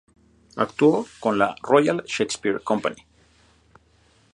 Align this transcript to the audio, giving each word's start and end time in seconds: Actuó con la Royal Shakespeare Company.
Actuó 0.55 1.05
con 1.19 1.37
la 1.37 1.53
Royal 1.61 2.03
Shakespeare 2.07 2.59
Company. 2.63 3.05